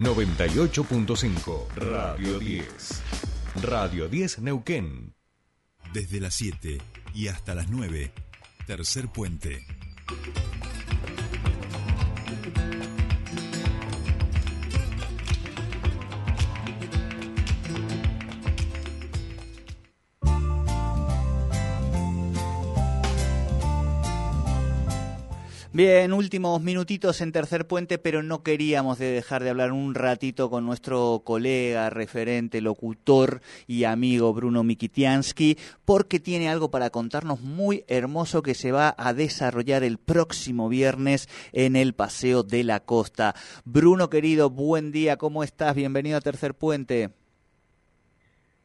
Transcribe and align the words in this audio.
98.5 0.00 1.68
Radio 1.76 2.38
10. 2.38 3.02
Radio 3.62 4.08
10 4.08 4.38
Neuquén. 4.38 5.14
Desde 5.92 6.20
las 6.20 6.34
7 6.34 6.78
y 7.14 7.28
hasta 7.28 7.54
las 7.54 7.68
9. 7.68 8.10
Tercer 8.66 9.08
puente. 9.08 9.66
Bien, 25.72 26.12
últimos 26.12 26.60
minutitos 26.60 27.20
en 27.20 27.30
tercer 27.30 27.68
puente, 27.68 27.98
pero 27.98 28.24
no 28.24 28.42
queríamos 28.42 28.98
de 28.98 29.12
dejar 29.12 29.44
de 29.44 29.50
hablar 29.50 29.70
un 29.70 29.94
ratito 29.94 30.50
con 30.50 30.66
nuestro 30.66 31.22
colega, 31.24 31.90
referente, 31.90 32.60
locutor 32.60 33.40
y 33.68 33.84
amigo 33.84 34.34
Bruno 34.34 34.64
Mikitiansky, 34.64 35.56
porque 35.84 36.18
tiene 36.18 36.48
algo 36.48 36.72
para 36.72 36.90
contarnos 36.90 37.40
muy 37.40 37.84
hermoso 37.86 38.42
que 38.42 38.56
se 38.56 38.72
va 38.72 38.96
a 38.98 39.14
desarrollar 39.14 39.84
el 39.84 39.98
próximo 39.98 40.68
viernes 40.68 41.28
en 41.52 41.76
el 41.76 41.94
Paseo 41.94 42.42
de 42.42 42.64
la 42.64 42.80
Costa. 42.80 43.36
Bruno, 43.64 44.10
querido, 44.10 44.50
buen 44.50 44.90
día, 44.90 45.18
¿cómo 45.18 45.44
estás? 45.44 45.76
Bienvenido 45.76 46.18
a 46.18 46.20
Tercer 46.20 46.56
Puente. 46.56 47.19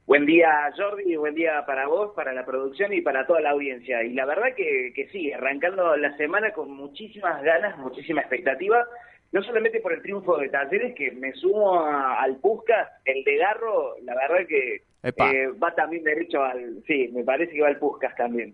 Buen 0.06 0.26
día 0.28 0.72
Jordi, 0.78 1.16
buen 1.16 1.34
día 1.34 1.66
para 1.66 1.88
vos, 1.88 2.14
para 2.16 2.32
la 2.32 2.46
producción 2.46 2.94
y 2.94 3.02
para 3.02 3.26
toda 3.26 3.42
la 3.42 3.52
audiencia. 3.52 4.04
Y 4.04 4.14
la 4.14 4.26
verdad 4.26 4.54
que, 4.56 4.92
que 4.94 5.08
sí, 5.08 5.32
arrancando 5.32 5.98
la 5.98 6.16
semana 6.18 6.52
con 6.52 6.70
muchísimas 6.72 7.42
ganas, 7.42 7.76
muchísima 7.80 8.22
expectativa, 8.22 8.86
no 9.32 9.42
solamente 9.42 9.80
por 9.80 9.94
el 9.94 10.04
triunfo 10.04 10.38
de 10.38 10.50
Talleres, 10.50 10.94
que 10.96 11.10
me 11.12 11.32
sumo 11.34 11.82
a- 11.84 12.22
al 12.22 12.38
Puskas, 12.38 12.88
el 13.04 13.24
de 13.24 13.38
Garro, 13.38 13.96
la 14.04 14.14
verdad 14.16 14.48
que 14.48 14.82
eh, 15.34 15.48
va 15.62 15.74
también 15.74 16.04
derecho 16.04 16.44
al... 16.44 16.84
Sí, 16.86 17.10
me 17.12 17.24
parece 17.24 17.54
que 17.54 17.62
va 17.62 17.68
al 17.70 17.80
Puskas 17.80 18.16
también. 18.16 18.54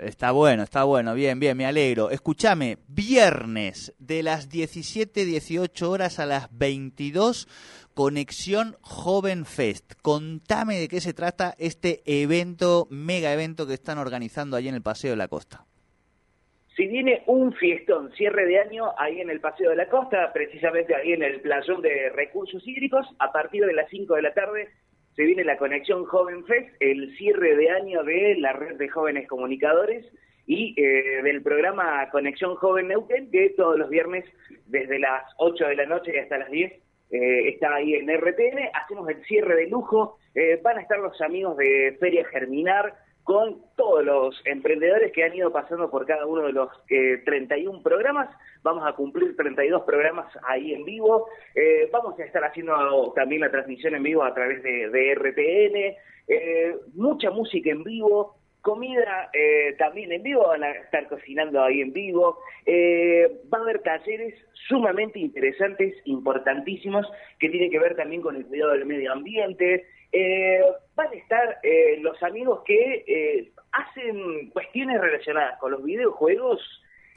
Está 0.00 0.32
bueno, 0.32 0.64
está 0.64 0.84
bueno, 0.84 1.14
bien, 1.14 1.38
bien, 1.38 1.56
me 1.56 1.66
alegro. 1.66 2.10
Escúchame, 2.10 2.78
viernes 2.88 3.94
de 3.98 4.22
las 4.24 4.48
17, 4.48 5.24
18 5.24 5.90
horas 5.90 6.18
a 6.18 6.26
las 6.26 6.48
22, 6.56 7.46
Conexión 7.94 8.76
Joven 8.80 9.44
Fest. 9.44 9.92
Contame 10.02 10.80
de 10.80 10.88
qué 10.88 11.00
se 11.00 11.14
trata 11.14 11.54
este 11.58 12.02
evento, 12.06 12.88
mega 12.90 13.32
evento 13.32 13.66
que 13.66 13.74
están 13.74 13.98
organizando 13.98 14.56
allí 14.56 14.68
en 14.68 14.74
el 14.74 14.82
Paseo 14.82 15.10
de 15.10 15.16
la 15.16 15.28
Costa. 15.28 15.64
Si 16.76 16.88
viene 16.88 17.22
un 17.26 17.52
fiestón, 17.52 18.10
cierre 18.16 18.46
de 18.46 18.58
año, 18.58 18.86
ahí 18.98 19.20
en 19.20 19.30
el 19.30 19.40
Paseo 19.40 19.70
de 19.70 19.76
la 19.76 19.88
Costa, 19.88 20.32
precisamente 20.32 20.96
ahí 20.96 21.12
en 21.12 21.22
el 21.22 21.40
playón 21.40 21.82
de 21.82 22.10
recursos 22.10 22.66
hídricos, 22.66 23.06
a 23.20 23.30
partir 23.30 23.64
de 23.64 23.74
las 23.74 23.88
5 23.90 24.12
de 24.16 24.22
la 24.22 24.34
tarde 24.34 24.70
se 25.16 25.22
viene 25.24 25.44
la 25.44 25.56
Conexión 25.56 26.04
Joven 26.04 26.44
Fest, 26.44 26.74
el 26.80 27.16
cierre 27.16 27.56
de 27.56 27.70
año 27.70 28.02
de 28.02 28.36
la 28.38 28.52
red 28.52 28.76
de 28.76 28.88
jóvenes 28.88 29.28
comunicadores 29.28 30.04
y 30.46 30.74
eh, 30.76 31.22
del 31.22 31.42
programa 31.42 32.08
Conexión 32.10 32.56
Joven 32.56 32.88
Neuquén, 32.88 33.30
que 33.30 33.50
todos 33.50 33.78
los 33.78 33.88
viernes 33.88 34.24
desde 34.66 34.98
las 34.98 35.22
8 35.38 35.68
de 35.68 35.76
la 35.76 35.86
noche 35.86 36.20
hasta 36.20 36.38
las 36.38 36.50
10 36.50 36.72
eh, 37.10 37.48
está 37.48 37.74
ahí 37.74 37.94
en 37.94 38.08
RTN, 38.08 38.70
hacemos 38.74 39.08
el 39.08 39.24
cierre 39.24 39.54
de 39.56 39.68
lujo, 39.68 40.18
eh, 40.34 40.60
van 40.62 40.78
a 40.78 40.82
estar 40.82 40.98
los 40.98 41.20
amigos 41.20 41.56
de 41.56 41.96
Feria 42.00 42.24
Germinar, 42.26 42.94
con 43.24 43.62
todos 43.74 44.04
los 44.04 44.40
emprendedores 44.44 45.10
que 45.12 45.24
han 45.24 45.34
ido 45.34 45.50
pasando 45.50 45.90
por 45.90 46.06
cada 46.06 46.26
uno 46.26 46.42
de 46.42 46.52
los 46.52 46.68
eh, 46.90 47.22
31 47.24 47.82
programas. 47.82 48.28
Vamos 48.62 48.86
a 48.86 48.92
cumplir 48.92 49.34
32 49.34 49.82
programas 49.82 50.26
ahí 50.46 50.74
en 50.74 50.84
vivo. 50.84 51.26
Eh, 51.54 51.88
vamos 51.90 52.18
a 52.20 52.24
estar 52.24 52.44
haciendo 52.44 53.12
también 53.16 53.40
la 53.40 53.50
transmisión 53.50 53.94
en 53.94 54.02
vivo 54.02 54.22
a 54.22 54.34
través 54.34 54.62
de, 54.62 54.90
de 54.90 55.14
RTN. 55.14 55.96
Eh, 56.28 56.76
mucha 56.94 57.30
música 57.30 57.70
en 57.70 57.82
vivo. 57.82 58.36
Comida 58.60 59.28
eh, 59.34 59.74
también 59.78 60.10
en 60.10 60.22
vivo, 60.22 60.46
van 60.48 60.64
a 60.64 60.70
estar 60.70 61.06
cocinando 61.08 61.62
ahí 61.62 61.82
en 61.82 61.92
vivo. 61.92 62.38
Eh, 62.64 63.40
va 63.52 63.58
a 63.58 63.60
haber 63.60 63.80
talleres 63.80 64.34
sumamente 64.68 65.18
interesantes, 65.18 65.94
importantísimos, 66.06 67.06
que 67.38 67.50
tienen 67.50 67.70
que 67.70 67.78
ver 67.78 67.94
también 67.94 68.22
con 68.22 68.36
el 68.36 68.46
cuidado 68.46 68.72
del 68.72 68.86
medio 68.86 69.12
ambiente. 69.12 69.84
Eh, 70.12 70.62
estar 71.24 71.58
eh, 71.62 71.98
los 72.00 72.22
amigos 72.22 72.62
que 72.64 73.04
eh, 73.06 73.52
hacen 73.72 74.50
cuestiones 74.50 75.00
relacionadas 75.00 75.58
con 75.58 75.72
los 75.72 75.82
videojuegos. 75.82 76.60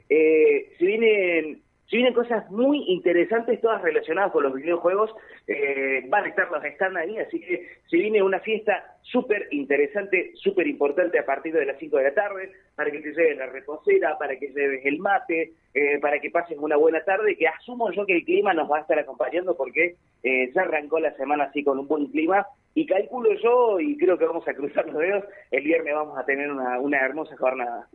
Eh, 0.09 0.73
si 0.77 0.85
vienen 0.85 1.61
si 1.89 1.95
vienen 1.95 2.13
cosas 2.13 2.49
muy 2.51 2.83
interesantes, 2.89 3.61
todas 3.61 3.81
relacionadas 3.81 4.33
con 4.33 4.43
los 4.43 4.53
videojuegos, 4.53 5.09
eh, 5.47 6.03
van 6.09 6.25
a 6.25 6.27
estar 6.27 6.51
los 6.51 6.63
están 6.65 6.97
ahí, 6.97 7.17
así 7.17 7.39
que 7.39 7.65
si 7.89 7.97
viene 7.97 8.21
una 8.21 8.41
fiesta 8.41 8.97
súper 9.03 9.47
interesante, 9.51 10.33
súper 10.35 10.67
importante 10.67 11.17
a 11.17 11.25
partir 11.25 11.53
de 11.53 11.65
las 11.65 11.79
5 11.79 11.95
de 11.95 12.03
la 12.03 12.13
tarde, 12.13 12.51
para 12.75 12.91
que 12.91 12.99
te 12.99 13.13
lleves 13.13 13.37
la 13.37 13.45
reposera, 13.45 14.17
para 14.17 14.37
que 14.37 14.49
lleves 14.49 14.85
el 14.85 14.99
mate, 14.99 15.53
eh, 15.73 15.97
para 16.01 16.19
que 16.19 16.29
pases 16.29 16.57
una 16.59 16.75
buena 16.75 17.01
tarde, 17.05 17.37
que 17.37 17.47
asumo 17.47 17.89
yo 17.93 18.05
que 18.05 18.17
el 18.17 18.25
clima 18.25 18.53
nos 18.53 18.69
va 18.69 18.79
a 18.79 18.81
estar 18.81 18.99
acompañando 18.99 19.55
porque 19.55 19.95
eh, 20.23 20.51
ya 20.53 20.63
arrancó 20.63 20.99
la 20.99 21.15
semana 21.15 21.45
así 21.45 21.63
con 21.63 21.79
un 21.79 21.87
buen 21.87 22.07
clima 22.07 22.45
y 22.73 22.85
calculo 22.85 23.29
yo, 23.41 23.79
y 23.79 23.97
creo 23.97 24.17
que 24.17 24.25
vamos 24.25 24.47
a 24.47 24.53
cruzar 24.53 24.85
los 24.87 24.97
dedos, 24.97 25.23
el 25.51 25.63
viernes 25.63 25.93
vamos 25.93 26.17
a 26.17 26.25
tener 26.25 26.51
una, 26.51 26.79
una 26.79 26.99
hermosa 26.99 27.35
jornada. 27.37 27.87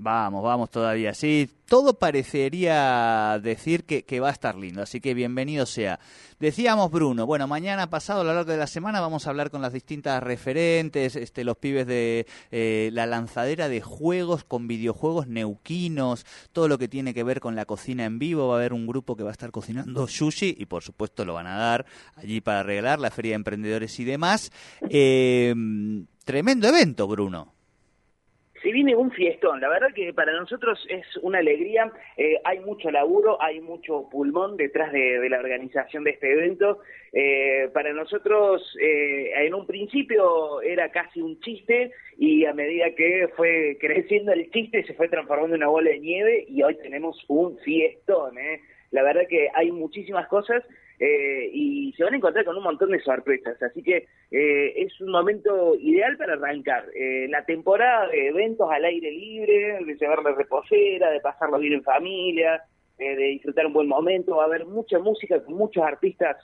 Vamos, 0.00 0.44
vamos 0.44 0.70
todavía. 0.70 1.12
Sí, 1.12 1.50
todo 1.66 1.98
parecería 1.98 3.36
decir 3.42 3.82
que, 3.82 4.04
que 4.04 4.20
va 4.20 4.28
a 4.28 4.32
estar 4.32 4.54
lindo, 4.54 4.80
así 4.80 5.00
que 5.00 5.12
bienvenido 5.12 5.66
sea. 5.66 5.98
Decíamos, 6.38 6.92
Bruno, 6.92 7.26
bueno, 7.26 7.48
mañana 7.48 7.90
pasado, 7.90 8.20
a 8.20 8.24
lo 8.24 8.32
largo 8.32 8.52
de 8.52 8.58
la 8.58 8.68
semana, 8.68 9.00
vamos 9.00 9.26
a 9.26 9.30
hablar 9.30 9.50
con 9.50 9.60
las 9.60 9.72
distintas 9.72 10.22
referentes, 10.22 11.16
este, 11.16 11.42
los 11.42 11.56
pibes 11.56 11.88
de 11.88 12.28
eh, 12.52 12.90
la 12.92 13.06
lanzadera 13.06 13.68
de 13.68 13.80
juegos 13.80 14.44
con 14.44 14.68
videojuegos 14.68 15.26
neuquinos, 15.26 16.24
todo 16.52 16.68
lo 16.68 16.78
que 16.78 16.86
tiene 16.86 17.12
que 17.12 17.24
ver 17.24 17.40
con 17.40 17.56
la 17.56 17.64
cocina 17.64 18.04
en 18.04 18.20
vivo. 18.20 18.46
Va 18.46 18.54
a 18.54 18.58
haber 18.58 18.74
un 18.74 18.86
grupo 18.86 19.16
que 19.16 19.24
va 19.24 19.30
a 19.30 19.32
estar 19.32 19.50
cocinando 19.50 20.06
sushi 20.06 20.54
y, 20.60 20.66
por 20.66 20.84
supuesto, 20.84 21.24
lo 21.24 21.34
van 21.34 21.48
a 21.48 21.56
dar 21.56 21.86
allí 22.14 22.40
para 22.40 22.62
regalar 22.62 23.00
la 23.00 23.10
Feria 23.10 23.32
de 23.32 23.36
Emprendedores 23.36 23.98
y 23.98 24.04
demás. 24.04 24.52
Eh, 24.88 25.52
tremendo 26.24 26.68
evento, 26.68 27.08
Bruno. 27.08 27.57
Si 28.62 28.72
viene 28.72 28.96
un 28.96 29.10
fiestón, 29.12 29.60
la 29.60 29.68
verdad 29.68 29.88
que 29.94 30.12
para 30.12 30.32
nosotros 30.32 30.84
es 30.88 31.04
una 31.22 31.38
alegría, 31.38 31.92
eh, 32.16 32.40
hay 32.44 32.60
mucho 32.60 32.90
laburo, 32.90 33.40
hay 33.40 33.60
mucho 33.60 34.08
pulmón 34.10 34.56
detrás 34.56 34.92
de, 34.92 35.20
de 35.20 35.28
la 35.28 35.38
organización 35.38 36.04
de 36.04 36.10
este 36.10 36.32
evento. 36.32 36.80
Eh, 37.12 37.70
para 37.72 37.92
nosotros 37.92 38.62
eh, 38.80 39.32
en 39.46 39.54
un 39.54 39.66
principio 39.66 40.60
era 40.60 40.90
casi 40.90 41.20
un 41.20 41.40
chiste 41.40 41.92
y 42.18 42.44
a 42.44 42.52
medida 42.52 42.94
que 42.94 43.28
fue 43.36 43.78
creciendo 43.80 44.32
el 44.32 44.50
chiste 44.50 44.84
se 44.84 44.94
fue 44.94 45.08
transformando 45.08 45.54
en 45.54 45.62
una 45.62 45.70
bola 45.70 45.90
de 45.90 46.00
nieve 46.00 46.44
y 46.48 46.62
hoy 46.62 46.76
tenemos 46.76 47.24
un 47.28 47.58
fiestón. 47.58 48.36
¿eh? 48.38 48.60
La 48.90 49.02
verdad 49.02 49.22
que 49.28 49.48
hay 49.54 49.70
muchísimas 49.70 50.26
cosas 50.28 50.64
eh, 50.98 51.50
y 51.52 51.92
se 51.92 52.04
van 52.04 52.14
a 52.14 52.16
encontrar 52.16 52.44
con 52.44 52.56
un 52.56 52.62
montón 52.62 52.90
de 52.90 53.00
sorpresas. 53.00 53.60
Así 53.62 53.82
que 53.82 54.06
eh, 54.30 54.72
es 54.76 55.00
un 55.00 55.10
momento 55.10 55.74
ideal 55.76 56.16
para 56.16 56.34
arrancar. 56.34 56.84
Eh, 56.94 57.28
la 57.28 57.44
temporada 57.44 58.08
de 58.08 58.28
eventos 58.28 58.68
al 58.70 58.84
aire 58.84 59.10
libre, 59.10 59.78
de 59.84 59.96
llevar 59.96 60.22
la 60.22 60.32
reposera, 60.32 61.10
de 61.10 61.20
pasarlo 61.20 61.58
bien 61.58 61.74
en 61.74 61.82
familia, 61.82 62.62
eh, 62.98 63.16
de 63.16 63.24
disfrutar 63.24 63.66
un 63.66 63.72
buen 63.72 63.88
momento. 63.88 64.36
Va 64.36 64.44
a 64.44 64.46
haber 64.46 64.66
mucha 64.66 64.98
música 64.98 65.42
con 65.42 65.54
muchos 65.54 65.84
artistas 65.84 66.36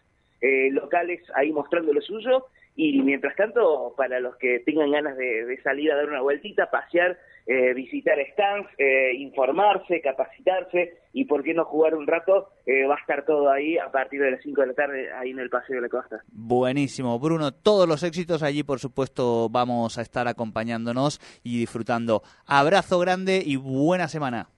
eh, 0.45 0.71
locales 0.71 1.23
ahí 1.35 1.53
mostrando 1.53 1.93
lo 1.93 2.03
suyo. 2.03 2.47
Y 2.77 3.01
mientras 3.03 3.37
tanto, 3.37 3.95
para 3.97 4.19
los 4.19 4.37
que 4.37 4.59
tengan 4.61 4.91
ganas 4.91 5.17
de, 5.17 5.59
salir 5.63 5.93
a 5.93 5.97
dar 5.97 6.07
una 6.07 6.21
vueltita, 6.21 6.71
pasear, 6.71 7.17
eh, 7.47 7.73
visitar 7.73 8.19
stands, 8.33 8.69
eh, 8.79 9.15
informarse, 9.15 10.01
capacitarse 10.01 10.99
y 11.13 11.25
por 11.25 11.45
qué 11.45 11.55
no 11.55 11.65
jugar 11.65 11.95
un 11.95 12.07
rato, 12.07 12.49
eh, 12.67 12.85
va 12.85 12.97
a 12.97 12.99
estar 12.99 13.25
todo 13.25 13.49
ahí 13.49 13.79
a 13.79 13.93
partir 13.93 14.21
de 14.21 14.33
las 14.33 14.43
5 14.43 14.61
de 14.61 14.67
la 14.67 14.75
tarde 14.75 15.13
ahí 15.13 15.31
en 15.31 15.39
el 15.39 15.51
Paseo 15.51 15.77
de 15.77 15.83
la 15.83 15.89
Costa. 15.89 16.25
Buenísimo, 16.33 17.17
Bruno. 17.21 17.53
Todos 17.53 17.89
los 17.89 18.03
éxitos 18.03 18.43
allí, 18.43 18.65
por 18.65 18.81
supuesto, 18.81 19.49
vamos 19.49 19.97
a 19.97 20.03
estar 20.03 20.27
acompañándonos 20.27 21.21
y 21.45 21.61
disfrutando. 21.61 22.23
Abrazo 22.45 22.99
grande 22.99 23.41
y 23.45 23.55
buena 23.55 24.09
semana. 24.09 24.49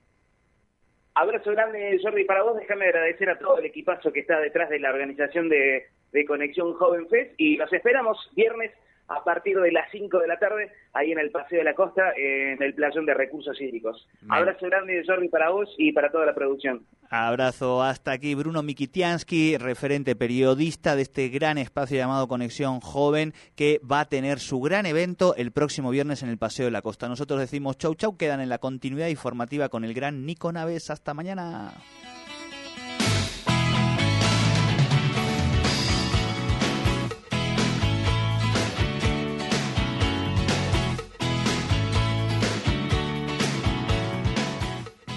Abrazo 1.19 1.49
grande, 1.49 1.99
Jordi, 1.99 2.25
para 2.25 2.43
vos. 2.43 2.55
Déjame 2.59 2.85
agradecer 2.85 3.27
a 3.27 3.39
todo 3.39 3.57
el 3.57 3.65
equipazo 3.65 4.13
que 4.13 4.19
está 4.19 4.39
detrás 4.39 4.69
de 4.69 4.79
la 4.79 4.91
organización 4.91 5.49
de, 5.49 5.87
de 6.11 6.25
Conexión 6.25 6.75
Joven 6.75 7.09
Fest 7.09 7.33
y 7.37 7.57
los 7.57 7.73
esperamos 7.73 8.29
viernes 8.35 8.71
a 9.07 9.23
partir 9.23 9.57
de 9.59 9.71
las 9.71 9.89
5 9.91 10.19
de 10.19 10.27
la 10.27 10.37
tarde, 10.37 10.71
ahí 10.93 11.11
en 11.11 11.19
el 11.19 11.31
Paseo 11.31 11.59
de 11.59 11.63
la 11.63 11.73
Costa, 11.73 12.11
en 12.15 12.61
el 12.61 12.73
playón 12.73 13.05
de 13.05 13.13
recursos 13.13 13.59
hídricos. 13.59 14.07
Bien. 14.21 14.33
Abrazo 14.33 14.65
grande, 14.65 15.03
Jordi, 15.05 15.29
para 15.29 15.49
vos 15.49 15.73
y 15.77 15.91
para 15.93 16.11
toda 16.11 16.25
la 16.25 16.35
producción. 16.35 16.85
Abrazo 17.09 17.81
hasta 17.81 18.11
aquí, 18.11 18.35
Bruno 18.35 18.63
Mikitiansky, 18.63 19.57
referente 19.57 20.15
periodista 20.15 20.95
de 20.97 21.03
este 21.03 21.29
gran 21.29 21.57
espacio 21.57 21.97
llamado 21.97 22.27
Conexión 22.27 22.81
Joven, 22.81 23.33
que 23.55 23.79
va 23.89 24.01
a 24.01 24.05
tener 24.05 24.39
su 24.39 24.59
gran 24.59 24.85
evento 24.85 25.33
el 25.35 25.51
próximo 25.51 25.89
viernes 25.89 26.21
en 26.23 26.29
el 26.29 26.37
Paseo 26.37 26.65
de 26.65 26.71
la 26.71 26.81
Costa. 26.81 27.07
Nosotros 27.07 27.39
decimos 27.39 27.77
chau 27.77 27.95
chau, 27.95 28.17
quedan 28.17 28.41
en 28.41 28.49
la 28.49 28.57
continuidad 28.57 29.07
informativa 29.07 29.69
con 29.69 29.85
el 29.85 29.93
gran 29.93 30.25
Nico 30.25 30.51
Naves. 30.51 30.89
Hasta 30.89 31.13
mañana. 31.13 31.71